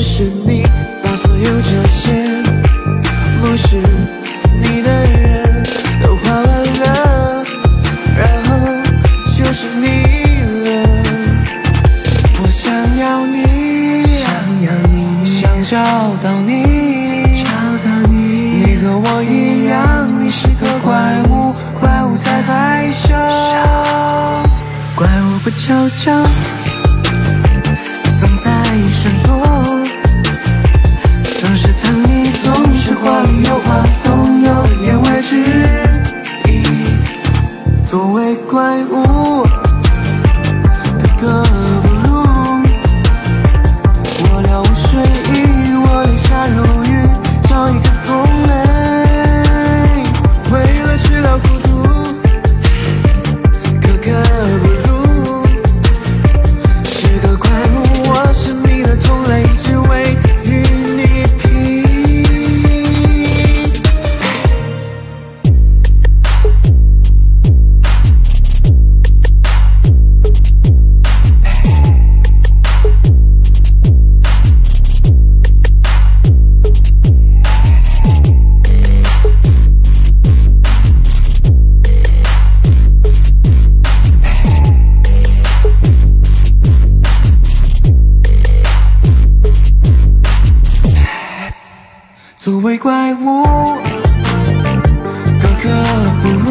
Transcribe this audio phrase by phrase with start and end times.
[0.00, 0.62] 是你，
[1.02, 2.42] 把所有这些
[3.40, 3.76] 不是
[4.60, 5.62] 你的人
[6.02, 7.44] 都画完了，
[8.16, 8.50] 然后
[9.36, 9.86] 就是你
[10.64, 10.68] 了。
[12.40, 14.26] 我想要你，想
[14.62, 15.76] 要你，想找
[16.22, 17.50] 到你，找
[17.84, 18.16] 到你。
[18.64, 23.08] 你和我一样，你是个怪物，怪物在害羞，
[24.94, 26.12] 怪物不悄悄，
[37.88, 39.42] 作为怪物。
[41.00, 41.57] 哥哥
[92.38, 93.42] 作为怪物
[95.42, 95.68] 格格
[96.22, 96.46] 不入。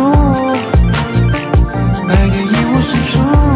[2.06, 3.47] 白天一无是处